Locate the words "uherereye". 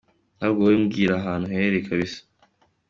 1.47-1.83